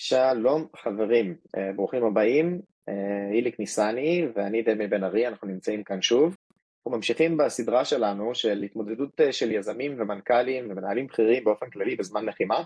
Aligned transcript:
שלום 0.00 0.66
חברים, 0.76 1.36
אה, 1.56 1.72
ברוכים 1.72 2.04
הבאים, 2.04 2.60
אה, 2.88 3.28
איליק 3.32 3.60
ניסני 3.60 4.28
ואני 4.34 4.62
דמי 4.62 4.86
בן 4.86 5.04
ארי, 5.04 5.28
אנחנו 5.28 5.48
נמצאים 5.48 5.84
כאן 5.84 6.02
שוב. 6.02 6.36
אנחנו 6.78 6.96
ממשיכים 6.96 7.36
בסדרה 7.36 7.84
שלנו 7.84 8.34
של 8.34 8.62
התמודדות 8.62 9.20
אה, 9.20 9.32
של 9.32 9.52
יזמים 9.52 9.94
ומנכ"לים 9.98 10.70
ומנהלים 10.70 11.06
בכירים 11.06 11.44
באופן 11.44 11.70
כללי 11.70 11.96
בזמן 11.96 12.24
לחימה, 12.24 12.62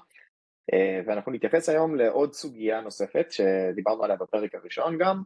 ואנחנו 1.06 1.32
נתייחס 1.32 1.68
היום 1.68 1.94
לעוד 1.94 2.32
סוגיה 2.32 2.80
נוספת 2.80 3.26
שדיברנו 3.30 4.04
עליה 4.04 4.16
בפרק 4.16 4.54
הראשון 4.54 4.98
גם, 4.98 5.22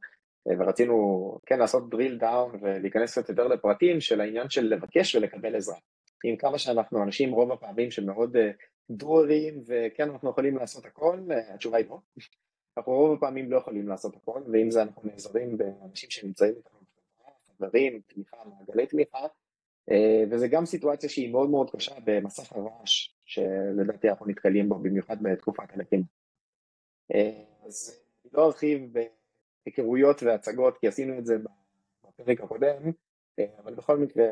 ורצינו 0.59 1.38
כן 1.46 1.59
לעשות 1.59 1.95
drill 1.95 2.23
down 2.23 2.57
ולהיכנס 2.62 3.12
קצת 3.12 3.29
יותר 3.29 3.46
לפרטים 3.46 4.00
של 4.00 4.20
העניין 4.20 4.50
של 4.50 4.64
לבקש 4.64 5.14
ולקבל 5.14 5.57
עזרה. 5.57 5.77
עם 6.25 6.36
כמה 6.36 6.59
שאנחנו 6.59 7.02
אנשים 7.02 7.32
רוב 7.32 7.52
הפעמים 7.52 7.91
שמאוד 7.91 8.36
דרוריים 8.90 9.62
וכן 9.66 10.10
אנחנו 10.10 10.30
יכולים 10.30 10.56
לעשות 10.56 10.86
הכל, 10.86 11.20
התשובה 11.54 11.76
היא 11.78 11.86
לא. 11.88 11.98
אנחנו 12.76 12.92
רוב 12.92 13.16
הפעמים 13.16 13.52
לא 13.52 13.56
יכולים 13.56 13.88
לעשות 13.88 14.16
הכל, 14.16 14.42
ועם 14.52 14.70
זה 14.70 14.82
אנחנו 14.82 15.02
נעזרים 15.04 15.58
באנשים 15.58 16.10
שנמצאים 16.10 16.54
איתנו 16.56 16.78
חברים, 17.58 18.00
תמיכה, 18.06 18.36
מעגלי 18.44 18.86
תמיכה, 18.86 19.27
וזה 20.30 20.48
גם 20.48 20.66
סיטואציה 20.66 21.08
שהיא 21.08 21.32
מאוד 21.32 21.50
מאוד 21.50 21.70
קשה 21.70 21.94
במסך 22.04 22.52
הרעש, 22.52 23.14
שלדעתי 23.24 24.08
אנחנו 24.08 24.27
נתקלים 24.27 24.68
בו 24.68 24.74
במיוחד 24.74 25.22
בתקופת 25.22 25.72
הלקים. 25.72 26.02
אז 27.66 28.00
אני 28.24 28.30
לא 28.32 28.46
ארחיב 28.46 28.92
בהיכרויות 29.64 30.22
והצגות, 30.22 30.78
כי 30.78 30.88
עשינו 30.88 31.18
את 31.18 31.27
זה 31.27 31.36
בפרק 32.05 32.41
הקודם, 32.41 32.92
אבל 33.58 33.74
בכל 33.74 33.98
מקרה 33.98 34.27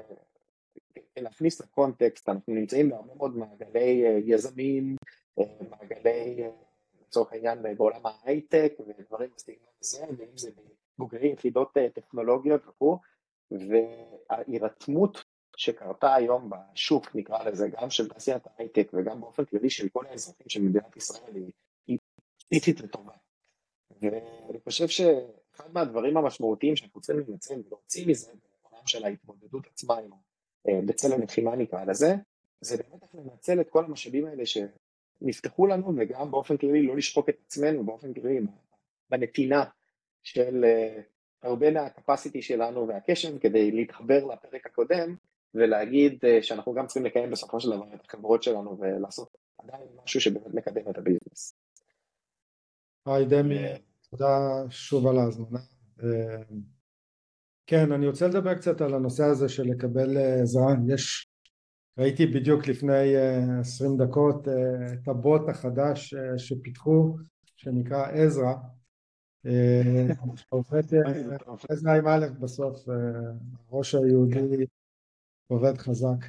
להכניס 1.17 1.61
לקונטקסט, 1.61 2.29
אנחנו 2.29 2.55
נמצאים 2.55 2.89
בהרבה 2.89 3.15
מאוד 3.15 3.37
מעגלי 3.37 4.07
אה, 4.07 4.19
יזמים, 4.25 4.97
אה, 5.39 5.45
מעגלי, 5.71 6.43
אה, 6.43 6.51
לצורך 7.01 7.33
העניין 7.33 7.77
בעולם 7.77 8.07
ההייטק 8.07 8.73
ודברים 8.87 9.31
בסגנון 9.37 9.73
הזה, 9.81 10.05
ואם 10.19 10.37
זה 10.37 10.51
בוגרי 10.99 11.29
יחידות 11.29 11.77
טכנולוגיות 11.95 12.67
וכו', 12.69 12.99
וההירתמות 13.51 15.25
שקרתה 15.57 16.15
היום 16.15 16.51
בשוק, 16.51 17.15
נקרא 17.15 17.45
לזה, 17.45 17.69
גם 17.69 17.91
של 17.91 18.09
תעשיית 18.09 18.43
ההייטק 18.47 18.91
וגם 18.93 19.21
באופן 19.21 19.45
כללי 19.45 19.71
של 19.71 19.89
כל 19.89 20.07
האזרחים 20.07 20.49
של 20.49 20.63
מדינת 20.63 20.97
ישראל, 20.97 21.35
היא 21.87 21.99
קריטית 22.49 22.81
לטובה. 22.81 23.13
ואני 24.01 24.61
חושב 24.65 24.89
שאחד 24.89 25.73
מהדברים 25.73 26.17
המשמעותיים 26.17 26.77
שאנחנו 26.77 27.01
צריכים 27.01 27.25
לנצל 27.29 27.63
ולהוציא 27.67 28.07
מזה, 28.07 28.33
בעולם 28.63 28.87
של 28.87 29.05
ההתמודדות 29.05 29.67
עצמה 29.67 29.99
עם 29.99 30.13
בצל 30.69 31.13
הלחימה 31.13 31.57
נקרא 31.57 31.85
לזה, 31.85 32.15
זה 32.61 32.77
באמת 32.77 33.03
איך 33.03 33.15
לנצל 33.15 33.61
את 33.61 33.71
כל 33.71 33.85
המשאבים 33.85 34.27
האלה 34.27 34.43
שנפתחו 34.47 35.67
לנו 35.67 35.93
וגם 35.97 36.31
באופן 36.31 36.57
כללי 36.57 36.83
לא 36.83 36.97
לשחוק 36.97 37.29
את 37.29 37.37
עצמנו 37.47 37.85
באופן 37.85 38.15
כללי 38.15 38.41
בנתינה 39.11 39.65
של 40.23 40.65
אה, 40.65 41.01
הרבה 41.43 41.71
מהקפסיטי 41.71 42.43
שלנו 42.43 42.89
והקשב 42.89 43.39
כדי 43.39 43.71
להתחבר 43.71 44.25
לפרק 44.25 44.67
הקודם 44.67 45.17
ולהגיד 45.55 46.25
אה, 46.25 46.43
שאנחנו 46.43 46.75
גם 46.75 46.87
צריכים 46.87 47.05
לקיים 47.05 47.31
בסופו 47.31 47.61
של 47.61 47.71
דבר 47.71 47.95
את 47.95 48.01
החברות 48.09 48.43
שלנו 48.43 48.79
ולעשות 48.79 49.37
עדיין 49.59 49.87
משהו 50.05 50.21
שבאמת 50.21 50.55
מקדם 50.55 50.91
את 50.91 50.99
הביזנס. 50.99 51.55
היי 53.07 53.25
דמי, 53.25 53.65
תודה 54.11 54.63
שוב 54.71 55.07
על 55.07 55.19
ההזמנה. 55.19 55.61
כן, 57.67 57.93
אני 57.93 58.07
רוצה 58.07 58.29
לדבר 58.29 58.55
קצת 58.55 58.81
על 58.81 58.95
הנושא 58.95 59.25
הזה 59.25 59.49
של 59.49 59.63
לקבל 59.63 60.17
אה, 60.17 60.43
עזרה. 60.43 60.75
יש, 60.89 61.29
ראיתי 61.99 62.27
בדיוק 62.27 62.69
לפני 62.69 63.17
אה, 63.17 63.61
עשרים 63.61 63.97
דקות 63.97 64.49
אה, 64.49 64.93
את 64.93 65.09
הבוט 65.09 65.49
החדש 65.49 66.15
שפיתחו, 66.37 67.17
שנקרא 67.57 68.07
עזרא. 68.07 68.55
עזרא 71.69 71.93
עם 71.93 72.07
א' 72.07 72.27
בסוף, 72.41 72.77
הראש 73.69 73.95
היהודי 73.95 74.67
עובד 75.47 75.79
חזק. 75.79 76.27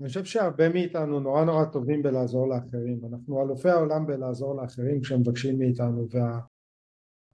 אני 0.00 0.08
חושב 0.08 0.24
שהרבה 0.24 0.68
מאיתנו 0.68 1.20
נורא 1.20 1.44
נורא 1.44 1.64
טובים 1.64 2.02
בלעזור 2.02 2.48
לאחרים, 2.48 3.00
אנחנו 3.12 3.42
אלופי 3.42 3.68
העולם 3.68 4.06
בלעזור 4.06 4.62
לאחרים 4.62 5.00
כשהם 5.00 5.20
מבקשים 5.20 5.58
מאיתנו 5.58 6.06
וה... 6.10 6.40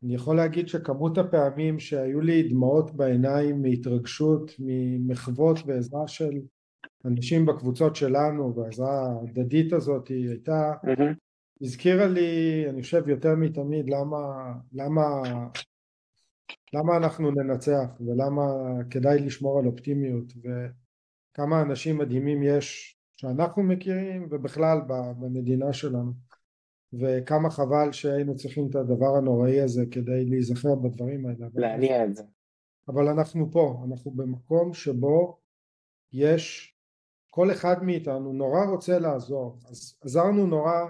אני 0.05 0.15
יכול 0.15 0.37
להגיד 0.37 0.69
שכמות 0.69 1.19
הפעמים 1.19 1.79
שהיו 1.79 2.21
לי 2.21 2.49
דמעות 2.49 2.97
בעיניים 2.97 3.63
מהתרגשות, 3.63 4.53
ממחוות 4.59 5.59
ועזרה 5.67 6.09
של 6.09 6.41
אנשים 7.05 7.47
בקבוצות 7.47 7.97
שלנו 7.97 8.55
והעזרה 8.55 9.07
ההדדית 9.07 9.73
הזאת 9.73 10.09
היא 10.09 10.29
הייתה, 10.29 10.73
mm-hmm. 10.85 11.15
הזכירה 11.63 12.07
לי 12.07 12.65
אני 12.69 12.83
חושב 12.83 13.09
יותר 13.09 13.35
מתמיד 13.35 13.91
למה, 13.91 14.53
למה, 14.73 15.23
למה 16.75 16.97
אנחנו 16.97 17.31
ננצח 17.31 17.87
ולמה 18.01 18.43
כדאי 18.91 19.19
לשמור 19.19 19.59
על 19.59 19.67
אופטימיות 19.67 20.33
וכמה 20.37 21.63
אנשים 21.63 21.99
מדהימים 21.99 22.43
יש 22.43 22.97
שאנחנו 23.17 23.63
מכירים 23.63 24.29
ובכלל 24.31 24.79
במדינה 25.21 25.73
שלנו 25.73 26.13
וכמה 26.93 27.51
חבל 27.51 27.93
שהיינו 27.93 28.37
צריכים 28.37 28.67
את 28.71 28.75
הדבר 28.75 29.17
הנוראי 29.17 29.61
הזה 29.61 29.85
כדי 29.91 30.25
להיזכר 30.25 30.75
בדברים 30.75 31.27
האלה. 31.27 31.47
להניע 31.55 32.05
את 32.05 32.17
זה. 32.17 32.23
אבל 32.89 33.09
אנחנו 33.09 33.51
פה, 33.53 33.85
אנחנו 33.89 34.11
במקום 34.11 34.75
שבו 34.75 35.39
יש, 36.13 36.75
כל 37.31 37.53
אחד 37.53 37.83
מאיתנו 37.83 38.33
נורא 38.33 38.65
רוצה 38.65 38.99
לעזור, 38.99 39.59
אז 39.69 39.99
עזרנו 40.01 40.47
נורא, 40.47 40.87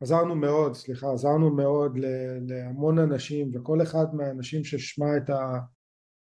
עזרנו 0.00 0.34
מאוד, 0.34 0.74
סליחה, 0.74 1.12
עזרנו 1.12 1.50
מאוד 1.50 1.98
להמון 2.40 2.98
אנשים 2.98 3.50
וכל 3.54 3.82
אחד 3.82 4.14
מהאנשים 4.14 4.64
ששמע 4.64 5.16
את, 5.16 5.30
ה, 5.30 5.58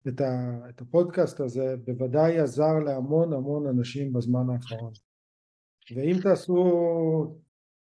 את, 0.09 0.21
ה, 0.21 0.59
את 0.69 0.81
הפודקאסט 0.81 1.41
הזה 1.41 1.77
בוודאי 1.85 2.39
עזר 2.39 2.79
להמון 2.79 3.33
המון 3.33 3.67
אנשים 3.67 4.12
בזמן 4.12 4.51
האחרון. 4.51 4.93
ואם 5.97 6.17
תעשו 6.23 7.37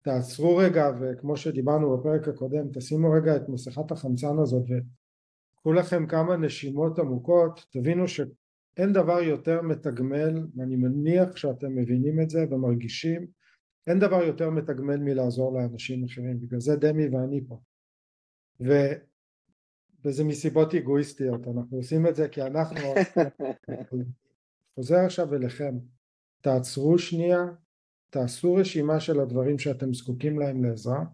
תעצרו 0.02 0.56
רגע 0.56 0.90
וכמו 1.00 1.36
שדיברנו 1.36 1.96
בפרק 1.96 2.28
הקודם 2.28 2.72
תשימו 2.72 3.10
רגע 3.10 3.36
את 3.36 3.48
מסכת 3.48 3.90
החמצן 3.90 4.38
הזאת 4.42 4.62
וקחו 4.62 5.72
לכם 5.72 6.06
כמה 6.06 6.36
נשימות 6.36 6.98
עמוקות. 6.98 7.64
תבינו 7.70 8.08
שאין 8.08 8.92
דבר 8.92 9.20
יותר 9.20 9.62
מתגמל 9.62 10.46
ואני 10.56 10.76
מניח 10.76 11.36
שאתם 11.36 11.74
מבינים 11.74 12.20
את 12.20 12.30
זה 12.30 12.44
ומרגישים 12.50 13.26
אין 13.86 13.98
דבר 13.98 14.22
יותר 14.22 14.50
מתגמל 14.50 14.96
מלעזור 14.96 15.58
לאנשים 15.58 16.04
אחרים. 16.04 16.40
בגלל 16.40 16.60
זה 16.60 16.76
דמי 16.76 17.08
ואני 17.08 17.40
פה. 17.48 17.60
ו... 18.60 18.72
וזה 20.04 20.24
מסיבות 20.24 20.74
אגואיסטיות 20.74 21.48
אנחנו 21.48 21.76
עושים 21.76 22.06
את 22.06 22.16
זה 22.16 22.28
כי 22.28 22.42
אנחנו 22.42 22.94
חוזר 24.74 24.96
עכשיו 24.96 25.34
אליכם. 25.34 25.74
תעצרו 26.40 26.98
שנייה 26.98 27.46
תעשו 28.10 28.54
רשימה 28.54 29.00
של 29.00 29.20
הדברים 29.20 29.58
שאתם 29.58 29.94
זקוקים 29.94 30.38
להם 30.38 30.64
לעזרה 30.64 31.04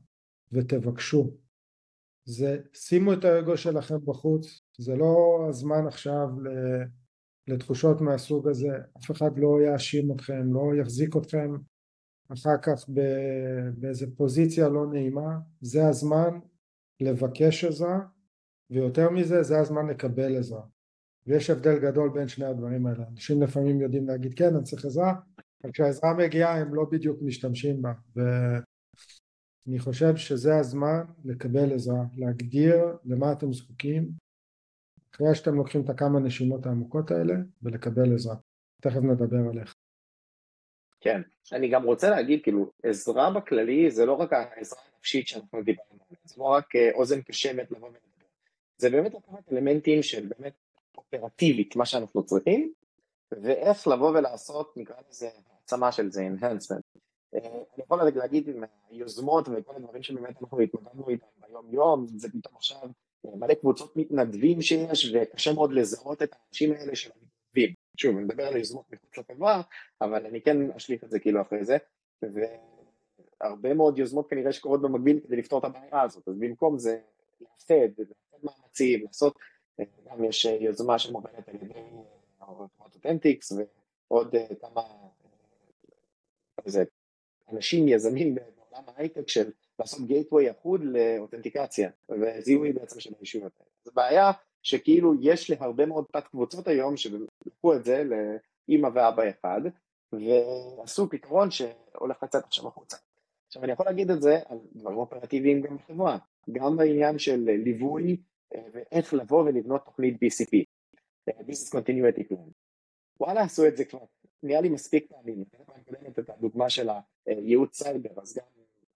ותבקשו. 0.52 1.36
זה, 2.24 2.58
שימו 2.74 3.12
את 3.12 3.24
האגו 3.24 3.56
שלכם 3.56 3.98
בחוץ, 4.04 4.60
זה 4.78 4.96
לא 4.96 5.44
הזמן 5.48 5.86
עכשיו 5.86 6.28
לתחושות 7.48 8.00
מהסוג 8.00 8.48
הזה, 8.48 8.78
אף 8.98 9.10
אחד 9.10 9.38
לא 9.38 9.58
יאשים 9.62 10.12
אתכם, 10.12 10.52
לא 10.52 10.80
יחזיק 10.80 11.16
אתכם 11.16 11.50
אחר 12.32 12.58
כך 12.62 12.88
באיזה 13.76 14.06
פוזיציה 14.16 14.68
לא 14.68 14.86
נעימה, 14.86 15.38
זה 15.60 15.88
הזמן 15.88 16.38
לבקש 17.00 17.64
עזרה 17.64 18.00
ויותר 18.70 19.10
מזה 19.10 19.42
זה 19.42 19.58
הזמן 19.58 19.86
לקבל 19.86 20.36
עזרה. 20.36 20.62
ויש 21.26 21.50
הבדל 21.50 21.78
גדול 21.78 22.10
בין 22.14 22.28
שני 22.28 22.44
הדברים 22.44 22.86
האלה, 22.86 23.04
אנשים 23.08 23.42
לפעמים 23.42 23.80
יודעים 23.80 24.08
להגיד 24.08 24.34
כן 24.34 24.54
אני 24.54 24.64
צריך 24.64 24.84
עזרה 24.84 25.14
כשהעזרה 25.72 26.14
מגיעה 26.14 26.60
הם 26.60 26.74
לא 26.74 26.84
בדיוק 26.92 27.18
משתמשים 27.22 27.82
בה 27.82 27.92
ואני 28.16 29.78
חושב 29.78 30.16
שזה 30.16 30.56
הזמן 30.56 31.04
לקבל 31.24 31.74
עזרה, 31.74 32.04
להגדיר 32.16 32.78
למה 33.04 33.32
אתם 33.32 33.52
זקוקים 33.52 34.08
אחרי 35.14 35.34
שאתם 35.34 35.54
לוקחים 35.54 35.84
את 35.84 35.90
הכמה 35.90 36.20
נשימות 36.20 36.66
העמוקות 36.66 37.10
האלה 37.10 37.34
ולקבל 37.62 38.14
עזרה. 38.14 38.34
תכף 38.82 39.00
נדבר 39.00 39.50
עליך. 39.50 39.74
כן, 41.00 41.22
אני 41.52 41.68
גם 41.68 41.84
רוצה 41.84 42.10
להגיד 42.10 42.42
כאילו 42.42 42.70
עזרה 42.82 43.30
בכללי 43.30 43.90
זה 43.90 44.06
לא 44.06 44.12
רק 44.12 44.32
העזרה 44.32 44.80
הנפשית 44.94 45.28
שאנחנו 45.28 45.62
דיברנו 45.62 45.98
עליה, 46.08 46.20
זה 46.24 46.34
לא 46.38 46.44
רק 46.44 46.76
אה, 46.76 46.90
אוזן 46.94 47.22
קשמת 47.22 47.70
לבוא 47.70 47.88
ולדבר, 47.88 48.26
זה 48.76 48.90
באמת 48.90 49.14
לקחת 49.14 49.52
אלמנטים 49.52 50.02
של 50.02 50.26
באמת 50.26 50.52
אופרטיבית 50.98 51.76
מה 51.76 51.86
שאנחנו 51.86 52.22
צריכים 52.26 52.72
ואיך 53.32 53.88
לבוא 53.88 54.10
ולעשות 54.10 54.76
נקרא 54.76 54.96
לזה 55.10 55.28
העצמה 55.64 55.92
של 55.92 56.10
זה, 56.10 56.28
enhancement. 56.28 56.98
אה, 57.34 57.48
אני 57.74 57.84
יכול 57.84 58.02
להגיד 58.14 58.48
עם 58.48 58.64
היוזמות 58.90 59.48
וכל 59.48 59.76
הדברים 59.76 60.02
שבאמת 60.02 60.42
אנחנו 60.42 60.60
התמודדנו 60.60 61.08
איתם 61.08 61.26
ביום 61.48 61.74
יום, 61.74 62.06
זה 62.06 62.28
פתאום 62.28 62.56
עכשיו 62.56 62.88
אה, 63.26 63.36
מלא 63.36 63.54
קבוצות 63.54 63.96
מתנדבים 63.96 64.62
שיש 64.62 65.14
וקשה 65.14 65.52
מאוד 65.52 65.72
לזהות 65.72 66.22
את 66.22 66.32
האנשים 66.32 66.72
האלה 66.72 66.96
של 66.96 67.10
המתנדבים. 67.10 67.74
שוב, 67.96 68.16
אני 68.16 68.24
מדבר 68.24 68.46
על 68.46 68.56
יוזמות 68.56 68.84
מחוץ 68.92 69.18
לחברה, 69.18 69.62
אבל 70.00 70.26
אני 70.26 70.40
כן 70.40 70.70
אשליך 70.70 71.04
את 71.04 71.10
זה 71.10 71.18
כאילו 71.18 71.42
אחרי 71.42 71.64
זה, 71.64 71.76
הרבה 73.40 73.74
מאוד 73.74 73.98
יוזמות 73.98 74.30
כנראה 74.30 74.52
שקורות 74.52 74.82
במקביל 74.82 75.20
כדי 75.20 75.36
לפתור 75.36 75.58
את 75.58 75.64
הבעיה 75.64 76.02
הזאת, 76.02 76.28
אז 76.28 76.34
במקום 76.38 76.78
זה 76.78 76.98
לאחד, 77.40 77.92
לאחד 77.98 78.44
מאמצים, 78.44 79.04
לעשות, 79.04 79.38
גם 79.80 80.24
יש 80.24 80.44
יוזמה 80.44 80.98
שמובנת 80.98 81.48
על 81.48 81.54
ידי 81.54 81.74
אותנטיקס 83.04 83.52
ועוד 84.08 84.34
כמה 84.60 84.82
זה, 86.64 86.84
אנשים, 87.52 87.88
יזמים 87.88 88.34
בעולם 88.34 88.84
ההייטק 88.86 89.28
של 89.28 89.50
לעשות 89.78 90.06
גייטווי 90.06 90.50
אחוד 90.50 90.80
לאותנטיקציה 90.84 91.90
וזיהוי 92.08 92.72
בעצם 92.72 93.00
של 93.00 93.12
הישויות 93.20 93.52
האלה. 93.58 93.70
זו 93.84 93.90
בעיה 93.94 94.30
שכאילו 94.62 95.14
יש 95.20 95.50
להרבה 95.50 95.86
מאוד 95.86 96.04
תת 96.12 96.26
קבוצות 96.26 96.68
היום 96.68 96.96
שלקחו 96.96 97.74
את 97.74 97.84
זה 97.84 98.04
לאימא 98.04 98.88
ואבא 98.94 99.22
אחד 99.30 99.60
ועשו 100.12 101.10
פתרון 101.10 101.50
שהולך 101.50 102.22
לצאת 102.22 102.44
עכשיו 102.44 102.68
החוצה. 102.68 102.96
עכשיו 103.46 103.64
אני 103.64 103.72
יכול 103.72 103.86
להגיד 103.86 104.10
את 104.10 104.22
זה 104.22 104.38
על 104.48 104.58
דברים 104.72 104.98
אופרטיביים 104.98 105.60
גם 105.60 105.76
בחברה, 105.76 106.18
גם 106.52 106.76
בעניין 106.76 107.18
של 107.18 107.40
ליווי 107.64 108.16
אה, 108.54 108.62
ואיך 108.72 109.14
לבוא 109.14 109.42
ולבנות 109.42 109.84
תוכנית 109.84 110.14
BCP, 110.14 110.64
אה, 111.28 111.40
Business 111.40 111.72
Continuity 111.72 112.32
Plan. 112.32 112.50
וואלה 113.20 113.42
עשו 113.42 113.66
את 113.66 113.76
זה 113.76 113.84
כבר, 113.84 114.04
נראה 114.42 114.60
לי 114.60 114.68
מספיק 114.68 115.06
פעמים, 115.08 115.44
אני 115.88 116.08
את 116.08 116.30
הדוגמה 116.30 116.70
של 116.70 116.88
הייעוץ 117.26 117.82
סייבר, 117.82 118.10
אז 118.16 118.38
גם 118.38 118.44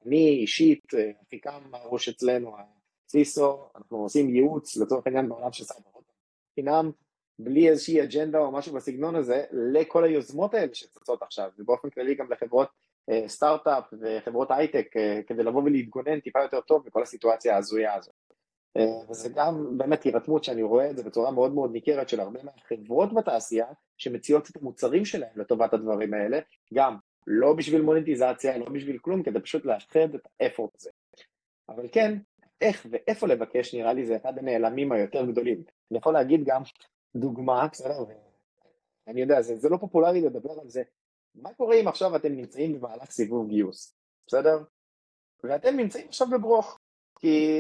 אני 0.07 0.29
אישית, 0.29 0.95
אה, 0.95 1.11
אפיקם 1.23 1.61
הראש 1.73 2.09
אצלנו, 2.09 2.57
ה 3.07 3.17
CISO, 3.17 3.69
אנחנו 3.77 3.97
עושים 3.97 4.35
ייעוץ 4.35 4.77
לצורך 4.77 5.07
העניין 5.07 5.29
בעולם 5.29 5.53
של 5.53 5.65
סייבר, 5.65 5.91
חינם, 6.55 6.91
בלי 7.39 7.69
איזושהי 7.69 8.03
אג'נדה 8.03 8.39
או 8.39 8.53
משהו 8.53 8.75
בסגנון 8.75 9.17
הזה, 9.17 9.45
לכל 9.53 10.05
היוזמות 10.05 10.55
האלה 10.55 10.75
שצצות 10.75 11.23
עכשיו, 11.23 11.51
ובאופן 11.59 11.91
כללי 11.91 12.15
גם 12.15 12.33
לחברות 12.33 12.69
אה, 13.11 13.29
סטארט-אפ 13.29 13.85
וחברות 14.01 14.51
הייטק, 14.51 14.97
אה, 14.97 15.21
כדי 15.27 15.43
לבוא 15.43 15.63
ולהתגונן 15.63 16.21
טיפה 16.21 16.43
יותר 16.43 16.61
טוב 16.61 16.87
בכל 16.87 17.03
הסיטואציה 17.03 17.55
ההזויה 17.55 17.95
הזאת. 17.95 18.15
וזה 19.11 19.29
גם 19.35 19.79
באמת 19.79 20.03
הירתמות 20.03 20.45
שאני 20.45 20.63
רואה 20.63 20.91
את 20.91 20.97
זה 20.97 21.03
בצורה 21.03 21.31
מאוד 21.31 21.55
מאוד 21.55 21.73
ניכרת 21.73 22.09
של 22.09 22.21
הרבה 22.21 22.41
מהחברות 22.43 23.15
בתעשייה 23.15 23.67
שמציעות 23.97 24.51
את 24.51 24.57
המוצרים 24.57 25.05
שלהם 25.05 25.33
לטובת 25.37 25.73
הדברים 25.75 26.15
האלה, 26.15 26.39
גם 26.75 26.97
לא 27.27 27.53
בשביל 27.53 27.83
מוניטיזציה, 27.83 28.59
לא 28.59 28.69
בשביל 28.69 28.99
כלום, 28.99 29.23
כדי 29.23 29.41
פשוט 29.41 29.65
לאחד 29.65 30.15
את 30.15 30.29
האפורט 30.41 30.75
הזה. 30.77 30.91
אבל 31.69 31.89
כן, 31.93 32.19
איך 32.61 32.87
ואיפה 32.91 33.27
לבקש 33.27 33.75
נראה 33.75 33.93
לי 33.93 34.07
זה 34.07 34.17
אחד 34.17 34.39
הנעלמים 34.39 34.93
היותר 34.93 35.27
גדולים. 35.27 35.63
אני 35.91 35.99
יכול 35.99 36.13
להגיד 36.13 36.45
גם 36.45 36.63
דוגמה, 37.17 37.69
בסדר? 37.73 38.05
אני 39.09 39.21
יודע, 39.21 39.43
זה, 39.43 39.57
זה 39.57 39.69
לא 39.69 39.77
פופולרי 39.77 40.21
לדבר 40.21 40.61
על 40.61 40.69
זה. 40.69 40.83
מה 41.35 41.55
קורה 41.55 41.77
אם 41.77 41.89
עכשיו 41.89 42.17
אתם 42.17 42.33
נמצאים 42.33 42.81
במהלך 42.81 43.11
סיבוב 43.11 43.49
גיוס, 43.49 43.95
בסדר? 44.27 44.59
ואתם 45.45 45.77
נמצאים 45.77 46.09
עכשיו 46.09 46.29
בברוך, 46.31 46.78
כי 47.19 47.51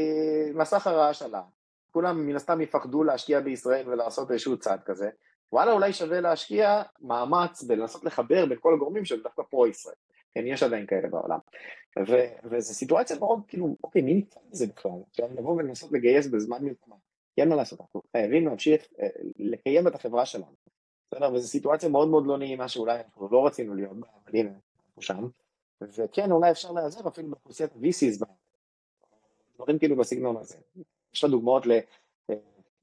מסך 0.54 0.86
הרעש 0.86 1.22
עלה. 1.22 1.42
כולם 1.90 2.26
מן 2.26 2.36
הסתם 2.36 2.60
יפחדו 2.60 3.04
להשקיע 3.04 3.40
בישראל 3.40 3.88
ולעשות 3.88 4.30
איזשהו 4.30 4.58
צעד 4.58 4.82
כזה, 4.82 5.10
וואלה 5.52 5.72
אולי 5.72 5.92
שווה 5.92 6.20
להשקיע 6.20 6.82
מאמץ 7.00 7.62
בלנסות 7.62 8.04
לחבר 8.04 8.46
בין 8.46 8.58
כל 8.60 8.74
הגורמים 8.74 9.04
של 9.04 9.22
דווקא 9.22 9.42
פרו-ישראל, 9.42 9.94
כן, 10.34 10.46
יש 10.46 10.62
עדיין 10.62 10.86
כאלה 10.86 11.08
בעולם. 11.08 11.38
וזו 12.44 12.74
סיטואציה 12.74 13.18
מאוד 13.18 13.40
כאילו, 13.48 13.76
אוקיי, 13.84 14.02
מי 14.02 14.14
נמצא 14.14 14.40
בזה 14.50 14.66
בכלל? 14.66 14.92
עכשיו 15.10 15.28
לבוא 15.38 15.54
ולנסות 15.56 15.92
לגייס 15.92 16.26
בזמן 16.26 16.64
מלחמה, 16.64 16.96
כי 17.34 17.40
אין 17.40 17.48
מה 17.48 17.56
לעשות, 17.56 17.80
אנחנו 17.80 18.02
חייבים 18.12 18.46
להמשיך 18.46 18.82
אה, 19.00 19.08
לקיים 19.38 19.88
את 19.88 19.94
החברה 19.94 20.26
שלנו. 20.26 20.54
בסדר, 21.12 21.34
וזו 21.34 21.48
סיטואציה 21.48 21.88
מאוד 21.88 22.08
מאוד 22.08 22.26
לא 22.26 22.38
נעימה 22.38 22.68
שאולי 22.68 22.98
אנחנו 22.98 23.28
לא 23.32 23.46
רצינו 23.46 23.74
להיות 23.74 24.00
בה, 24.00 24.06
אבל 24.24 24.38
הנה, 24.38 24.50
אנחנו 24.50 25.02
שם. 25.02 25.28
וכן, 25.80 26.30
אולי 26.30 26.50
אפשר 26.50 26.72
להיעזר 26.72 27.08
אפילו 27.08 27.28
באוכלוסיית 27.28 27.72
VCs, 27.72 28.18
דברים 29.58 29.78
כאילו 29.78 29.96
בסגנון 29.96 30.36
הזה. 30.36 30.56
יש 31.14 31.24
לה 31.24 31.30
דוגמאות 31.30 31.66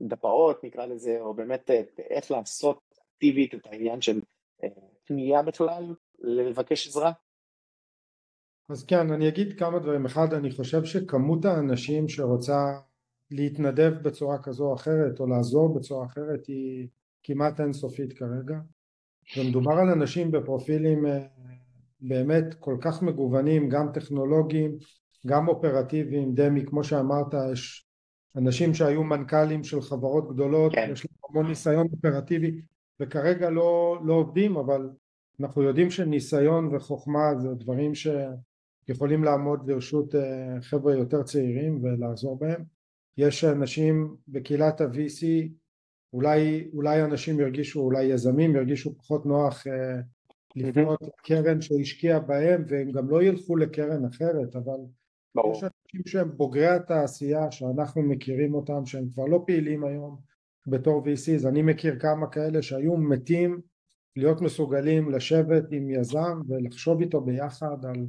דפאות 0.01 0.63
נקרא 0.63 0.85
לזה, 0.85 1.17
או 1.19 1.33
באמת 1.33 1.69
אה, 1.69 1.81
איך 1.97 2.31
לעשות 2.31 2.79
אקטיבית 3.15 3.55
את 3.55 3.65
העניין 3.65 4.01
של 4.01 4.19
פנייה 5.05 5.37
אה, 5.37 5.43
בכלל, 5.43 5.95
לבקש 6.19 6.87
עזרה? 6.87 7.11
אז 8.69 8.85
כן, 8.85 9.11
אני 9.11 9.27
אגיד 9.27 9.59
כמה 9.59 9.79
דברים. 9.79 10.05
אחד, 10.05 10.33
אני 10.33 10.51
חושב 10.51 10.83
שכמות 10.83 11.45
האנשים 11.45 12.09
שרוצה 12.09 12.79
להתנדב 13.31 13.93
בצורה 14.01 14.43
כזו 14.43 14.65
או 14.65 14.73
אחרת, 14.73 15.19
או 15.19 15.27
לעזור 15.27 15.75
בצורה 15.75 16.05
אחרת, 16.05 16.47
היא 16.47 16.87
כמעט 17.23 17.59
אינסופית 17.59 18.13
כרגע. 18.13 18.55
ומדובר 19.37 19.71
על 19.71 19.89
אנשים 19.89 20.31
בפרופילים 20.31 21.05
אה, 21.05 21.25
באמת 21.99 22.53
כל 22.59 22.77
כך 22.81 23.01
מגוונים, 23.01 23.69
גם 23.69 23.91
טכנולוגיים, 23.93 24.77
גם 25.25 25.47
אופרטיביים, 25.47 26.35
דמי, 26.35 26.65
כמו 26.65 26.83
שאמרת, 26.83 27.33
יש 27.53 27.85
אנשים 28.37 28.73
שהיו 28.73 29.03
מנכ"לים 29.03 29.63
של 29.63 29.81
חברות 29.81 30.29
גדולות, 30.29 30.71
כן. 30.75 30.89
יש 30.91 31.05
להם 31.05 31.17
המון 31.29 31.47
ניסיון 31.47 31.87
אופרטיבי 31.91 32.61
וכרגע 32.99 33.49
לא, 33.49 33.99
לא 34.05 34.13
עובדים 34.13 34.57
אבל 34.57 34.89
אנחנו 35.39 35.63
יודעים 35.63 35.91
שניסיון 35.91 36.75
וחוכמה 36.75 37.35
זה 37.39 37.49
דברים 37.53 37.91
שיכולים 37.95 39.23
לעמוד 39.23 39.69
לרשות 39.69 40.15
אה, 40.15 40.61
חבר'ה 40.61 40.95
יותר 40.95 41.23
צעירים 41.23 41.83
ולעזור 41.83 42.39
בהם. 42.39 42.63
יש 43.17 43.43
אנשים 43.43 44.15
בקהילת 44.27 44.81
ה-VC, 44.81 45.25
אולי, 46.13 46.69
אולי 46.73 47.03
אנשים 47.03 47.39
ירגישו, 47.39 47.79
אולי 47.79 48.03
יזמים 48.03 48.55
ירגישו 48.55 48.97
פחות 48.97 49.25
נוח 49.25 49.67
אה, 49.67 49.99
לפנות 50.55 50.99
לקרן 51.01 51.61
שהשקיע 51.61 52.19
בהם 52.19 52.63
והם 52.67 52.91
גם 52.91 53.09
לא 53.09 53.23
ילכו 53.23 53.57
לקרן 53.57 54.05
אחרת 54.05 54.55
אבל 54.55 54.77
ברור. 55.35 55.55
יש 55.55 55.63
אנשים 55.63 56.01
שהם 56.05 56.37
בוגרי 56.37 56.67
התעשייה 56.67 57.51
שאנחנו 57.51 58.01
מכירים 58.01 58.53
אותם 58.53 58.85
שהם 58.85 59.09
כבר 59.13 59.25
לא 59.25 59.43
פעילים 59.47 59.83
היום 59.83 60.17
בתור 60.67 61.03
VCs, 61.05 61.47
אני 61.47 61.61
מכיר 61.61 61.99
כמה 61.99 62.27
כאלה 62.27 62.61
שהיו 62.61 62.97
מתים 62.97 63.61
להיות 64.15 64.41
מסוגלים 64.41 65.11
לשבת 65.11 65.63
עם 65.71 65.89
יזם 65.89 66.41
ולחשוב 66.47 67.01
איתו 67.01 67.21
ביחד 67.21 67.85
על 67.85 68.05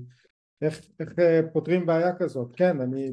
איך, 0.63 0.81
איך 1.01 1.19
אה, 1.19 1.41
פותרים 1.53 1.87
בעיה 1.87 2.17
כזאת, 2.17 2.53
כן 2.57 2.81
אני 2.81 3.11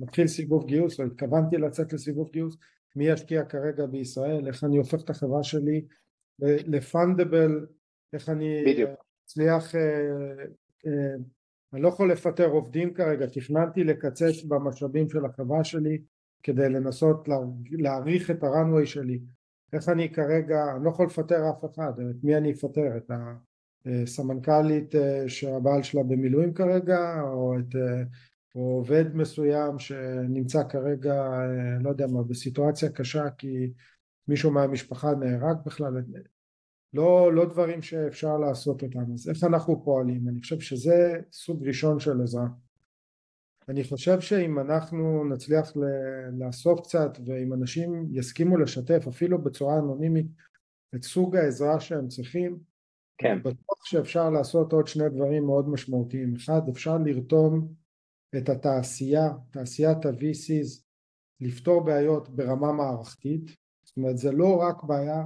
מתחיל 0.00 0.26
סיבוב 0.26 0.66
גיוס 0.66 1.00
או 1.00 1.04
התכוונתי 1.04 1.56
לצאת 1.56 1.92
לסיבוב 1.92 2.30
גיוס. 2.32 2.56
מי 2.96 3.06
ישקיע 3.06 3.44
כרגע 3.44 3.86
בישראל, 3.86 4.46
איך 4.46 4.64
אני 4.64 4.76
הופך 4.76 5.04
את 5.04 5.10
החברה 5.10 5.42
שלי 5.42 5.84
לפונדבל, 6.38 7.66
איך 8.12 8.28
אני 8.28 8.64
אצליח 9.24 9.74
אני 11.72 11.82
לא 11.82 11.88
יכול 11.88 12.12
לפטר 12.12 12.46
עובדים 12.46 12.94
כרגע, 12.94 13.26
תכננתי 13.26 13.84
לקצץ 13.84 14.44
במשאבים 14.48 15.08
של 15.08 15.24
החברה 15.24 15.64
שלי 15.64 15.98
כדי 16.42 16.68
לנסות 16.68 17.28
להעריך 17.70 18.30
את 18.30 18.42
הראנוויי 18.42 18.86
שלי 18.86 19.18
איך 19.72 19.88
אני 19.88 20.12
כרגע, 20.12 20.64
אני 20.76 20.84
לא 20.84 20.90
יכול 20.90 21.06
לפטר 21.06 21.50
אף 21.50 21.64
אחד, 21.64 21.92
את 22.10 22.16
מי 22.22 22.36
אני 22.36 22.52
אפטר? 22.52 22.96
את 22.96 23.10
הסמנכ"לית 23.86 24.94
אה, 24.94 25.28
שהבעל 25.28 25.82
שלה 25.82 26.02
במילואים 26.02 26.54
כרגע 26.54 27.20
או 27.22 27.58
את 27.58 27.76
אה, 27.76 28.02
או 28.54 28.60
עובד 28.60 29.04
מסוים 29.14 29.78
שנמצא 29.78 30.62
כרגע, 30.68 31.14
אה, 31.14 31.78
לא 31.80 31.90
יודע 31.90 32.06
מה, 32.06 32.22
בסיטואציה 32.22 32.88
קשה 32.88 33.30
כי 33.38 33.72
מישהו 34.28 34.50
מהמשפחה 34.50 35.14
נהרג 35.14 35.56
בכלל, 35.66 35.92
לא, 36.96 37.32
לא 37.32 37.44
דברים 37.44 37.82
שאפשר 37.82 38.38
לעשות 38.38 38.82
אותם, 38.82 39.12
אז 39.14 39.28
איך 39.28 39.44
אנחנו 39.44 39.84
פועלים? 39.84 40.28
אני 40.28 40.40
חושב 40.40 40.60
שזה 40.60 41.20
סוג 41.32 41.66
ראשון 41.66 42.00
של 42.00 42.22
עזרה. 42.22 42.46
אני 43.68 43.84
חושב 43.84 44.20
שאם 44.20 44.58
אנחנו 44.58 45.24
נצליח 45.24 45.72
לאסוף 46.38 46.80
קצת 46.80 47.18
ואם 47.26 47.52
אנשים 47.52 48.08
יסכימו 48.12 48.56
לשתף 48.56 49.04
אפילו 49.08 49.42
בצורה 49.42 49.78
אנונימית 49.78 50.26
את 50.94 51.02
סוג 51.02 51.36
העזרה 51.36 51.80
שהם 51.80 52.08
צריכים, 52.08 52.58
כן. 53.18 53.38
בטוח 53.42 53.84
שאפשר 53.84 54.30
לעשות 54.30 54.72
עוד 54.72 54.86
שני 54.86 55.08
דברים 55.08 55.46
מאוד 55.46 55.68
משמעותיים. 55.68 56.34
אחד, 56.34 56.60
אפשר 56.68 56.98
לרתום 56.98 57.68
את 58.36 58.48
התעשייה, 58.48 59.28
תעשיית 59.50 60.06
ה-VCs, 60.06 60.82
לפתור 61.40 61.84
בעיות 61.84 62.28
ברמה 62.28 62.72
מערכתית, 62.72 63.50
זאת 63.84 63.96
אומרת 63.96 64.18
זה 64.18 64.32
לא 64.32 64.56
רק 64.56 64.84
בעיה 64.84 65.22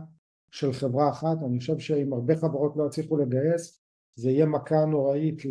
של 0.50 0.72
חברה 0.72 1.10
אחת, 1.10 1.36
אני 1.46 1.58
חושב 1.58 1.78
שאם 1.78 2.12
הרבה 2.12 2.36
חברות 2.36 2.76
לא 2.76 2.86
יצליחו 2.86 3.16
לגייס 3.16 3.80
זה 4.14 4.30
יהיה 4.30 4.46
מכה 4.46 4.84
נוראית 4.84 5.42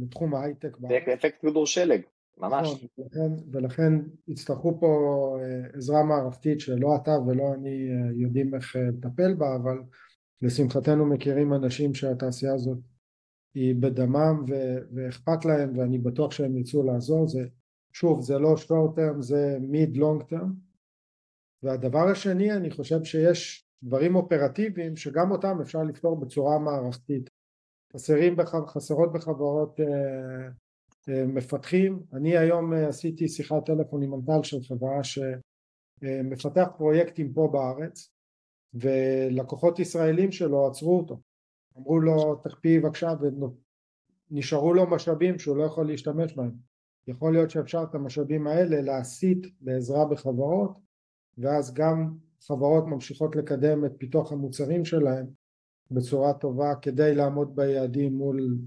לתחום 0.00 0.34
ההייטק. 0.34 0.76
זה 0.80 1.14
אפקט 1.14 1.40
כדור 1.42 1.66
שלג, 1.66 2.00
ממש. 2.38 2.68
נכון, 2.68 2.88
ולכן, 2.98 3.44
ולכן 3.52 3.92
יצטרכו 4.28 4.80
פה 4.80 5.36
אה, 5.40 5.76
עזרה 5.76 6.02
מערכתית 6.02 6.60
שלא 6.60 6.96
אתה 6.96 7.10
ולא 7.10 7.54
אני 7.54 7.88
אה, 7.90 8.12
יודעים 8.16 8.54
איך 8.54 8.76
אה, 8.76 8.82
לטפל 8.82 9.34
בה, 9.34 9.56
אבל 9.56 9.78
לשמחתנו 10.42 11.06
מכירים 11.06 11.54
אנשים 11.54 11.94
שהתעשייה 11.94 12.54
הזאת 12.54 12.78
היא 13.54 13.74
בדמם 13.80 14.44
ו- 14.48 14.78
ואכפת 14.94 15.44
להם 15.44 15.78
ואני 15.78 15.98
בטוח 15.98 16.30
שהם 16.30 16.56
ירצו 16.56 16.82
לעזור, 16.82 17.28
זה 17.28 17.40
שוב 17.92 18.20
זה 18.20 18.38
לא 18.38 18.54
short 18.54 18.98
term 18.98 19.20
זה 19.20 19.58
mid 19.72 19.96
long 19.96 20.32
term 20.32 20.48
והדבר 21.62 22.08
השני 22.08 22.52
אני 22.52 22.70
חושב 22.70 23.04
שיש 23.04 23.67
דברים 23.82 24.16
אופרטיביים 24.16 24.96
שגם 24.96 25.30
אותם 25.30 25.58
אפשר 25.62 25.82
לפתור 25.82 26.20
בצורה 26.20 26.58
מערכתית. 26.58 27.30
חסרים, 27.94 28.36
בח... 28.36 28.54
חסרות 28.66 29.12
בחברות 29.12 29.80
מפתחים. 31.08 32.02
אני 32.12 32.38
היום 32.38 32.72
עשיתי 32.72 33.28
שיחת 33.28 33.66
טלפון 33.66 34.02
עם 34.02 34.10
מנכ"ל 34.10 34.42
של 34.42 34.56
חברה 34.62 35.00
שמפתח 35.04 36.68
פרויקטים 36.76 37.32
פה 37.32 37.48
בארץ 37.52 38.10
ולקוחות 38.74 39.78
ישראלים 39.78 40.32
שלו 40.32 40.66
עצרו 40.66 40.98
אותו. 40.98 41.20
אמרו 41.78 42.00
לו 42.00 42.34
תקפיא 42.34 42.80
בבקשה 42.80 43.12
ונשארו 44.30 44.74
לו 44.74 44.90
משאבים 44.90 45.38
שהוא 45.38 45.56
לא 45.56 45.62
יכול 45.62 45.86
להשתמש 45.86 46.36
בהם. 46.36 46.52
יכול 47.06 47.32
להיות 47.32 47.50
שאפשר 47.50 47.82
את 47.90 47.94
המשאבים 47.94 48.46
האלה 48.46 48.80
להסיט 48.80 49.46
לעזרה 49.60 50.04
בחברות 50.04 50.78
ואז 51.38 51.74
גם 51.74 52.14
חברות 52.46 52.84
ממשיכות 52.86 53.36
לקדם 53.36 53.84
את 53.84 53.92
פיתוח 53.98 54.32
המוצרים 54.32 54.84
שלהם 54.84 55.26
בצורה 55.90 56.32
טובה 56.32 56.74
כדי 56.82 57.14
לעמוד 57.14 57.56
ביעדים 57.56 58.12
מול 58.12 58.58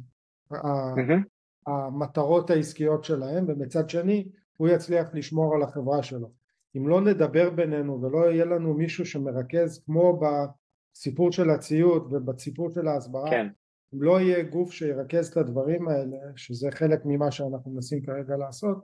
mm-hmm. 0.53 1.23
המטרות 1.67 2.49
העסקיות 2.49 3.03
שלהם 3.03 3.45
ומצד 3.47 3.89
שני 3.89 4.29
הוא 4.57 4.67
יצליח 4.67 5.09
לשמור 5.13 5.55
על 5.55 5.63
החברה 5.63 6.03
שלו 6.03 6.31
אם 6.77 6.87
לא 6.87 7.01
נדבר 7.01 7.49
בינינו 7.49 8.01
ולא 8.01 8.31
יהיה 8.31 8.45
לנו 8.45 8.73
מישהו 8.73 9.05
שמרכז 9.05 9.83
כמו 9.85 10.19
בסיפור 10.21 11.31
של 11.31 11.49
הציוד 11.49 12.13
ובסיפור 12.13 12.69
של 12.69 12.87
ההסברה 12.87 13.29
כן. 13.29 13.47
אם 13.93 14.01
לא 14.01 14.21
יהיה 14.21 14.43
גוף 14.43 14.71
שירכז 14.71 15.27
את 15.27 15.37
הדברים 15.37 15.87
האלה 15.87 16.17
שזה 16.35 16.71
חלק 16.71 17.01
ממה 17.05 17.31
שאנחנו 17.31 17.71
מנסים 17.71 18.01
כרגע 18.05 18.37
לעשות 18.37 18.77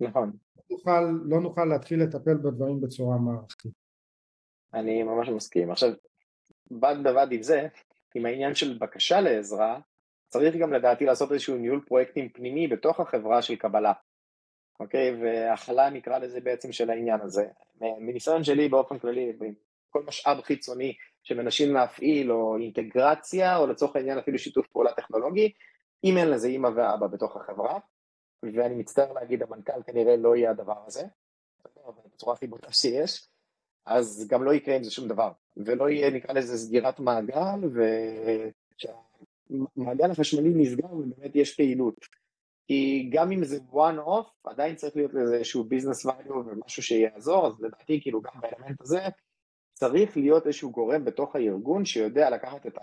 נכון 0.00 0.32
לא 0.56 0.76
נוכל, 0.76 1.00
לא 1.24 1.40
נוכל 1.40 1.64
להתחיל 1.64 2.02
לטפל 2.02 2.36
בדברים 2.36 2.80
בצורה 2.80 3.18
מערכתית 3.18 3.83
אני 4.74 5.02
ממש 5.02 5.28
מסכים 5.28 5.70
עכשיו 5.70 5.90
בד 6.70 6.96
בבד 7.02 7.26
עם 7.30 7.42
זה 7.42 7.66
עם 8.14 8.26
העניין 8.26 8.54
של 8.54 8.78
בקשה 8.78 9.20
לעזרה 9.20 9.78
צריך 10.28 10.56
גם 10.56 10.72
לדעתי 10.72 11.04
לעשות 11.04 11.32
איזשהו 11.32 11.56
ניהול 11.56 11.84
פרויקטים 11.86 12.28
פנימי 12.28 12.68
בתוך 12.68 13.00
החברה 13.00 13.42
של 13.42 13.56
קבלה, 13.56 13.92
אוקיי? 14.80 15.22
והכלה 15.22 15.90
נקרא 15.90 16.18
לזה 16.18 16.40
בעצם 16.40 16.72
של 16.72 16.90
העניין 16.90 17.20
הזה. 17.20 17.46
מניסיון 17.80 18.44
שלי 18.44 18.68
באופן 18.68 18.98
כללי, 18.98 19.32
כל 19.90 20.02
משאב 20.06 20.40
חיצוני 20.40 20.94
שמנשים 21.22 21.74
להפעיל 21.74 22.32
או 22.32 22.56
אינטגרציה 22.56 23.56
או 23.56 23.66
לצורך 23.66 23.96
העניין 23.96 24.18
אפילו 24.18 24.38
שיתוף 24.38 24.66
פעולה 24.66 24.92
טכנולוגי, 24.92 25.52
אם 26.04 26.16
אין 26.18 26.30
לזה 26.30 26.48
אימא 26.48 26.68
ואבא 26.76 27.06
בתוך 27.06 27.36
החברה, 27.36 27.78
ואני 28.42 28.74
מצטער 28.74 29.12
להגיד 29.12 29.42
המנכ"ל 29.42 29.82
כנראה 29.86 30.16
לא 30.16 30.36
יהיה 30.36 30.50
הדבר 30.50 30.84
הזה, 30.86 31.02
בצורה 32.14 32.34
הכי 32.34 32.46
בוטה 32.46 32.72
שיש, 32.72 33.28
אז 33.86 34.26
גם 34.30 34.44
לא 34.44 34.54
יקרה 34.54 34.76
עם 34.76 34.82
זה 34.82 34.90
שום 34.90 35.08
דבר, 35.08 35.32
ולא 35.56 35.90
יהיה 35.90 36.10
נקרא 36.10 36.34
לזה 36.34 36.58
סגירת 36.58 37.00
מעגל, 37.00 37.36
המעגל 39.76 40.10
החשמלי 40.10 40.50
נסגר 40.54 40.92
ובאמת 40.92 41.36
יש 41.36 41.56
פעילות. 41.56 42.06
כי 42.66 43.08
גם 43.12 43.32
אם 43.32 43.44
זה 43.44 43.58
one 43.72 44.06
off, 44.06 44.50
עדיין 44.50 44.74
צריך 44.74 44.96
להיות 44.96 45.14
לזה 45.14 45.34
איזשהו 45.34 45.64
business 45.64 46.10
value 46.10 46.32
ומשהו 46.32 46.82
שיעזור, 46.82 47.46
אז 47.46 47.60
לדעתי 47.60 48.00
כאילו 48.02 48.20
גם 48.20 48.40
באלמנט 48.40 48.80
הזה 48.80 49.00
צריך 49.72 50.16
להיות 50.16 50.46
איזשהו 50.46 50.70
גורם 50.70 51.04
בתוך 51.04 51.36
הארגון 51.36 51.84
שיודע 51.84 52.30
לקחת 52.30 52.66
את 52.66 52.78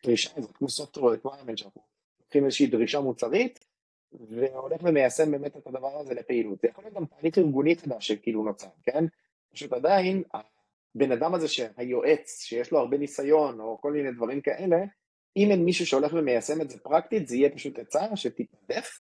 הדרישה 0.00 0.30
הזאת, 0.36 0.56
כמו 0.56 0.68
software 0.68 1.26
requirement 1.26 1.56
שאנחנו 1.56 1.82
לוקחים 2.20 2.44
איזושהי 2.44 2.66
דרישה 2.66 3.00
מוצרית 3.00 3.64
והולך 4.12 4.80
ומיישם 4.82 5.30
באמת 5.30 5.56
את 5.56 5.66
הדבר 5.66 5.98
הזה 5.98 6.14
לפעילות. 6.14 6.60
זה 6.60 6.68
יכול 6.68 6.84
להיות 6.84 6.94
גם 6.94 7.04
תהליך 7.06 7.38
ארגוני 7.38 7.76
חדש 7.76 8.08
שכאילו 8.08 8.44
נוצר, 8.44 8.68
כן? 8.82 9.04
פשוט 9.52 9.72
עדיין 9.72 10.22
הבן 10.94 11.12
אדם 11.12 11.34
הזה 11.34 11.48
שהיועץ, 11.48 12.40
שיש 12.40 12.72
לו 12.72 12.78
הרבה 12.78 12.98
ניסיון 12.98 13.60
או 13.60 13.80
כל 13.80 13.92
מיני 13.92 14.12
דברים 14.12 14.40
כאלה, 14.40 14.76
אם 15.36 15.50
אין 15.50 15.64
מישהו 15.64 15.86
שהולך 15.86 16.12
ומיישם 16.12 16.60
את 16.60 16.70
זה 16.70 16.78
פרקטית, 16.78 17.28
זה 17.28 17.36
יהיה 17.36 17.50
פשוט 17.50 17.78
עצה 17.78 18.16
שתתנדף, 18.16 19.00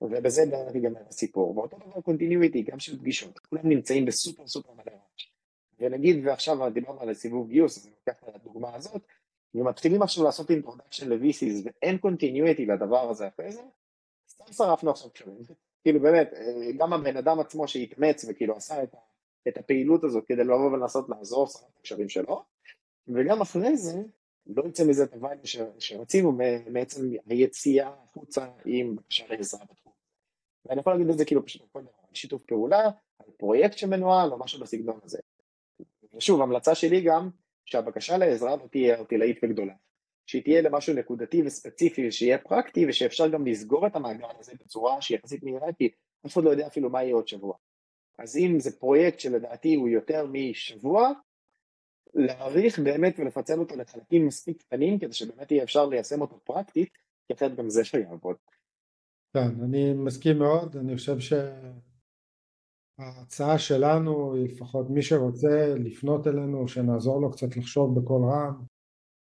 ובזה 0.00 0.42
בערך 0.50 0.74
ייגמר 0.74 1.00
הסיפור. 1.08 1.58
ואותו 1.58 1.76
דבר 1.76 2.00
continuity, 2.00 2.62
גם 2.62 2.78
של 2.78 2.98
פגישות, 2.98 3.38
כולם 3.38 3.68
נמצאים 3.68 4.06
בסופר 4.06 4.46
סופר 4.46 4.72
מלא 4.72 4.92
רעש. 4.92 5.32
ונגיד, 5.80 6.26
ועכשיו 6.26 6.70
דיברנו 6.70 7.00
על 7.00 7.14
סיבוב 7.14 7.48
גיוס, 7.48 7.78
אז 7.78 7.86
אני 7.86 7.94
לוקח 7.98 8.28
את 8.28 8.34
הדוגמה 8.34 8.74
הזאת, 8.74 9.02
ומתחילים 9.54 10.02
עכשיו 10.02 10.24
לעשות 10.24 10.50
introduction 10.50 11.08
ל-VCs, 11.08 11.64
ואין 11.64 11.98
continuity 11.98 12.66
לדבר 12.66 13.10
הזה 13.10 13.28
אחרי 13.28 13.52
זה, 13.52 13.62
סתם 14.28 14.52
שרפנו 14.52 14.90
עכשיו 14.90 15.10
קשרים. 15.10 15.36
כאילו 15.82 16.00
באמת, 16.00 16.30
גם 16.78 16.92
הבן 16.92 17.16
אדם 17.16 17.40
עצמו 17.40 17.68
שהתאמץ 17.68 18.24
וכאילו 18.28 18.56
עשה 18.56 18.82
את, 18.82 18.94
את 19.48 19.58
הפעילות 19.58 20.04
הזאת 20.04 20.24
כדי 20.26 20.44
לבוא 20.44 20.70
ולנסות 20.70 21.08
לעזור, 21.08 21.44
את 21.44 21.78
הקשרים 21.80 22.08
שלו, 22.08 22.44
וגם 23.08 23.40
אחרי 23.40 23.76
זה, 23.76 24.02
לא 24.46 24.62
יוצא 24.62 24.84
מזה 24.84 25.04
את 25.04 25.14
ה 25.14 25.19
vibe 25.19 25.40
שרצינו 25.78 26.38
מעצם 26.70 27.02
היציאה 27.26 27.88
החוצה 27.88 28.46
עם 28.64 28.96
בקשה 28.96 29.24
לעזרה 29.30 29.64
בתחום. 29.70 29.92
ואני 30.64 30.80
יכול 30.80 30.92
להגיד 30.92 31.08
את 31.08 31.18
זה 31.18 31.24
כאילו 31.24 31.46
פשוט 31.46 31.62
על 31.74 31.82
שיתוף 32.12 32.42
פעולה, 32.42 32.90
על 33.18 33.30
פרויקט 33.36 33.78
שמנוהל 33.78 34.32
או 34.32 34.38
משהו 34.38 34.60
בסגנון 34.60 34.98
הזה. 35.02 35.18
ושוב, 36.14 36.42
המלצה 36.42 36.74
שלי 36.74 37.00
גם, 37.00 37.30
שהבקשה 37.64 38.16
לעזרה 38.16 38.56
לא 38.56 38.66
תהיה 38.70 38.98
ערטילאית 38.98 39.38
וגדולה. 39.42 39.74
שהיא 40.26 40.42
תהיה 40.42 40.62
למשהו 40.62 40.94
נקודתי 40.94 41.42
וספציפי, 41.46 42.12
שיהיה 42.12 42.38
פרקטי 42.38 42.86
ושאפשר 42.88 43.28
גם 43.28 43.46
לסגור 43.46 43.86
את 43.86 43.96
המעגל 43.96 44.26
הזה 44.38 44.52
בצורה 44.60 45.02
שהיא 45.02 45.18
יחסית 45.18 45.42
מהירה, 45.42 45.72
כי 45.78 45.90
אף 46.26 46.32
אחד 46.32 46.44
לא 46.44 46.50
יודע 46.50 46.66
אפילו 46.66 46.90
מה 46.90 47.02
יהיה 47.02 47.14
עוד 47.14 47.28
שבוע. 47.28 47.56
אז 48.18 48.36
אם 48.36 48.60
זה 48.60 48.78
פרויקט 48.78 49.20
שלדעתי 49.20 49.74
הוא 49.74 49.88
יותר 49.88 50.26
משבוע, 50.32 51.12
להעריך 52.14 52.78
באמת 52.78 53.18
ולפצל 53.18 53.58
אותו 53.58 53.76
לחלקים 53.76 54.26
מספיק 54.26 54.62
קטנים 54.62 54.98
כדי 54.98 55.12
שבאמת 55.12 55.50
יהיה 55.52 55.62
אפשר 55.62 55.86
ליישם 55.86 56.20
אותו 56.20 56.40
פרקטית, 56.44 56.88
כי 57.26 57.34
אחרת 57.34 57.56
גם 57.56 57.70
זה 57.70 57.82
לא 57.94 57.98
יעבוד. 57.98 58.36
כן, 59.32 59.60
אני 59.64 59.92
מסכים 59.94 60.38
מאוד, 60.38 60.76
אני 60.76 60.96
חושב 60.96 61.16
שההצעה 62.98 63.58
שלנו, 63.58 64.34
לפחות 64.44 64.90
מי 64.90 65.02
שרוצה 65.02 65.74
לפנות 65.76 66.26
אלינו, 66.26 66.68
שנעזור 66.68 67.20
לו 67.20 67.30
קצת 67.32 67.56
לחשוב 67.56 68.00
בקול 68.00 68.22
רם, 68.22 68.62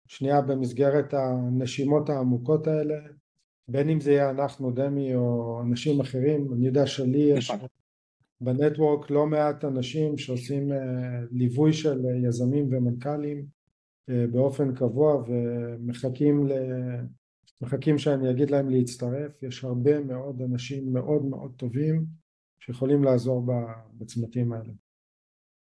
שנייה 0.08 0.40
במסגרת 0.40 1.14
הנשימות 1.14 2.08
העמוקות 2.08 2.66
האלה, 2.66 2.94
בין 3.68 3.88
אם 3.88 4.00
זה 4.00 4.12
יהיה 4.12 4.30
אנחנו, 4.30 4.70
דמי, 4.70 5.14
או 5.14 5.60
אנשים 5.62 6.00
אחרים, 6.00 6.52
אני 6.54 6.66
יודע 6.66 6.86
שלי 6.86 7.18
יש 7.18 7.50
נכון. 7.50 7.68
בנטוורק 8.40 9.10
לא 9.10 9.26
מעט 9.26 9.64
אנשים 9.64 10.18
שעושים 10.18 10.72
אה, 10.72 10.78
ליווי 11.30 11.72
של 11.72 12.04
יזמים 12.24 12.68
ומנכ"לים 12.70 13.46
אה, 14.10 14.24
באופן 14.32 14.74
קבוע 14.74 15.22
ומחכים 15.28 16.46
ל... 16.46 16.52
מחכים 17.62 17.98
שאני 17.98 18.30
אגיד 18.30 18.50
להם 18.50 18.70
להצטרף, 18.70 19.42
יש 19.42 19.64
הרבה 19.64 20.00
מאוד 20.00 20.42
אנשים 20.42 20.92
מאוד 20.92 21.24
מאוד 21.24 21.52
טובים 21.56 22.04
שיכולים 22.60 23.04
לעזור 23.04 23.42
בצמתים 23.92 24.52
האלה. 24.52 24.72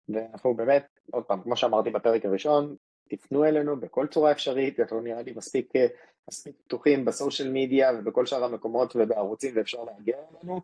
ואנחנו 0.08 0.54
באמת, 0.54 0.86
עוד 1.12 1.24
פעם, 1.24 1.42
כמו 1.42 1.56
שאמרתי 1.56 1.90
בפרק 1.90 2.24
הראשון, 2.24 2.76
תפנו 3.08 3.44
אלינו 3.44 3.80
בכל 3.80 4.06
צורה 4.06 4.32
אפשרית, 4.32 4.80
אנחנו 4.80 5.00
נראה 5.00 5.22
לי 5.22 5.32
מספיק, 5.32 5.76
אה, 5.76 5.86
מספיק 6.28 6.56
פתוחים 6.64 7.04
בסושיאל 7.04 7.50
מדיה 7.52 7.90
ובכל 7.98 8.26
שאר 8.26 8.44
המקומות 8.44 8.96
ובערוצים 8.96 9.56
ואפשר 9.56 9.84
להגיע 9.84 10.16
אלינו, 10.18 10.60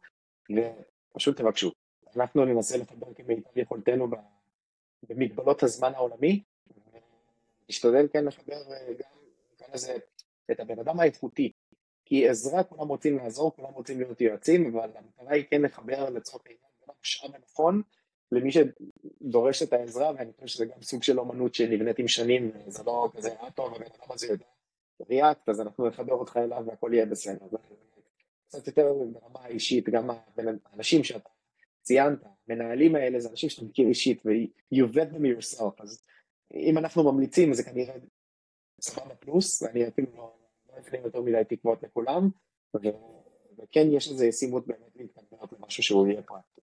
ופשוט 1.14 1.36
תבקשו. 1.36 1.70
אנחנו 2.16 2.44
ננסה 2.44 2.76
לחבר 2.76 3.14
כמיטב 3.14 3.58
יכולתנו 3.58 4.08
במגבלות 5.08 5.62
הזמן 5.62 5.92
העולמי, 5.94 6.42
נשתדל 7.68 8.06
כן 8.12 8.24
לחבר 8.24 8.72
אה, 8.72 8.92
גם, 8.98 9.08
נקרא 9.54 9.66
לזה, 9.74 9.96
את 10.50 10.60
הבן 10.60 10.78
אדם 10.78 11.00
האיכותי, 11.00 11.52
כי 12.04 12.28
עזרה 12.28 12.64
כולם 12.64 12.88
רוצים 12.88 13.16
לעזור, 13.16 13.56
כולם 13.56 13.72
רוצים 13.72 14.00
להיות 14.00 14.20
יועצים, 14.20 14.76
אבל 14.76 14.90
המטרה 14.96 15.34
היא 15.34 15.44
כן 15.50 15.62
לחבר 15.62 16.10
לצורך 16.10 16.42
העניין 16.46 16.70
בין 16.80 16.94
המשאב 16.98 17.34
הנכון 17.34 17.82
למי 18.32 18.50
שדורש 18.52 19.62
את 19.62 19.72
העזרה, 19.72 20.12
ואני 20.16 20.32
חושב 20.32 20.46
שזה 20.46 20.64
גם 20.64 20.82
סוג 20.82 21.02
של 21.02 21.18
אומנות 21.18 21.54
שנבנית 21.54 21.98
עם 21.98 22.08
שנים, 22.08 22.50
וזה 22.66 22.82
לא 22.86 23.10
כזה, 23.16 23.32
אה 23.32 23.50
טוב, 23.50 23.74
הבן 23.74 23.84
אדם 23.84 24.12
הזה 24.12 24.26
יודע 24.26 24.46
ריאקט, 25.08 25.48
אז 25.48 25.60
אנחנו 25.60 25.88
נחבר 25.88 26.14
אותך 26.14 26.36
אליו 26.36 26.64
והכל 26.66 26.90
יהיה 26.94 27.06
בסדר. 27.06 27.46
קצת 28.48 28.66
יותר 28.66 28.92
ברמה 29.12 29.40
האישית, 29.40 29.88
גם 29.88 30.10
האנשים 30.64 31.04
שאתה 31.04 31.28
ציינת, 31.86 32.18
מנהלים 32.48 32.94
האלה 32.94 33.20
זה 33.20 33.28
אנשים 33.30 33.50
שאתה 33.50 33.64
מכיר 33.64 33.88
אישית 33.88 34.26
ו-you 34.26 34.84
vet 34.94 35.14
them 35.14 35.20
yourself, 35.20 35.82
אז 35.82 36.04
אם 36.54 36.78
אנחנו 36.78 37.12
ממליצים 37.12 37.54
זה 37.54 37.62
כנראה 37.62 37.94
סבבה 38.80 39.14
פלוס, 39.14 39.62
ואני 39.62 39.88
אפילו 39.88 40.06
לא 40.16 40.36
אפילו 40.80 41.02
יותר 41.04 41.20
מדי 41.20 41.42
תקוות 41.48 41.82
לכולם, 41.82 42.30
וכן 42.74 43.86
יש 43.92 44.08
לזה 44.08 44.26
ישימות 44.26 44.66
באמת 44.66 44.96
להתקדמות 44.96 45.52
למשהו 45.52 45.82
שהוא 45.82 46.06
יהיה 46.06 46.22
פרקטי. 46.22 46.60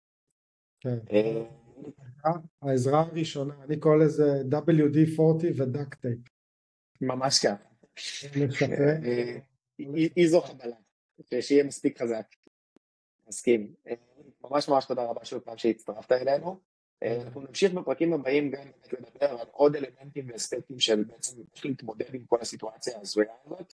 כן. 0.80 0.98
אה, 1.12 2.32
העזרה 2.62 3.01
הראשונה, 3.01 3.63
אני 3.63 3.80
קורא 3.80 3.96
לזה 3.96 4.42
WD-40 4.51 5.46
ודאקטייפ. 5.58 6.20
ממש 7.01 7.39
ככה. 7.46 7.70
אה, 8.62 9.39
היא 10.15 10.27
זו 10.27 10.42
חבלה, 10.42 10.75
שיהיה 11.42 11.63
מספיק 11.63 12.01
חזק. 12.01 12.25
מסכים. 13.27 13.74
אה, 14.46 14.50
ממש 14.50 14.70
ממש 14.70 14.86
תודה 14.86 15.04
רבה 15.04 15.26
שוב 15.26 15.40
פעם 15.40 15.58
שהצטרפת 15.58 16.12
אלינו. 16.12 16.60
אה, 17.04 17.22
אנחנו 17.22 17.42
נמשיך 17.42 17.74
בפרקים 17.74 18.14
הבאים 18.14 18.52
גם 18.52 18.64
באמת 18.64 18.94
לדבר 18.94 19.40
על 19.40 19.48
עוד 19.52 19.76
אלמנטים 19.76 20.30
ואספקטים 20.32 20.80
של 20.80 21.04
בעצם 21.04 21.42
איך 21.56 21.66
להתמודד 21.66 22.16
עם 22.16 22.26
כל 22.26 22.38
הסיטואציה 22.42 22.98
ההזויה 22.98 23.34
הזאת. 23.46 23.74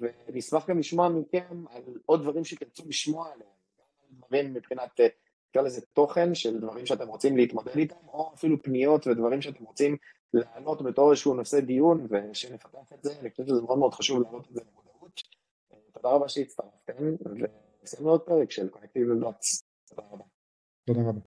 ונשמח 0.00 0.70
גם 0.70 0.78
לשמוע 0.78 1.08
מכם 1.08 1.64
על 1.70 1.82
עוד 2.06 2.22
דברים 2.22 2.44
שתרצו 2.44 2.82
לשמוע 2.88 3.32
עליהם, 3.32 3.50
דברים 4.10 4.54
מבחינת, 4.54 5.00
נקרא 5.50 5.62
לזה 5.62 5.80
תוכן 5.92 6.34
של 6.34 6.60
דברים 6.60 6.86
שאתם 6.86 7.08
רוצים 7.08 7.36
להתמודד 7.36 7.76
איתם, 7.76 8.08
או 8.08 8.32
אפילו 8.34 8.62
פניות 8.62 9.06
ודברים 9.06 9.42
שאתם 9.42 9.64
רוצים 9.64 9.96
לענות 10.34 10.82
בתור 10.82 11.10
איזשהו 11.10 11.34
נושא 11.34 11.60
דיון 11.60 12.06
ושנפתח 12.10 12.92
את 12.94 13.02
זה, 13.02 13.12
אני 13.20 13.30
חושב 13.30 13.46
שזה 13.46 13.62
מאוד 13.62 13.78
מאוד 13.78 13.94
חשוב 13.94 14.22
להעלות 14.22 14.46
את 14.48 14.54
זה 14.54 14.60
למודעות. 14.60 15.22
תודה 15.92 16.08
רבה 16.08 16.28
שהצטרפתם, 16.28 16.94
וסיימנו 16.94 17.67
עוד 17.94 18.20
פרק 18.20 18.50
של 18.50 18.68
קונקטיב 18.68 19.08
לדוטס. 19.08 19.62
תודה 20.86 21.00
רבה. 21.02 21.20